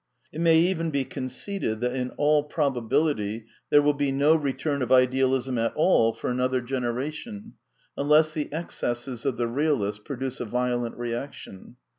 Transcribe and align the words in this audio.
It 0.31 0.41
may 0.41 0.57
even 0.57 0.89
be 0.89 1.05
conceded 1.05 1.79
that 1.81 1.95
in 1.95 2.09
all 2.17 2.41
probability 2.45 3.45
there 3.69 3.83
will 3.83 3.93
be 3.93 4.11
no 4.11 4.33
return 4.33 4.81
of 4.81 4.91
Idealism 4.91 5.59
at 5.59 5.75
all 5.75 6.11
for 6.11 6.31
another 6.31 6.59
gener 6.59 6.99
ation, 7.07 7.53
unless 7.95 8.31
the 8.31 8.51
excesses 8.51 9.27
of 9.27 9.37
the 9.37 9.45
realists 9.47 10.01
produce 10.03 10.39
a 10.39 10.45
violent 10.45 10.97
reaction. 10.97 11.75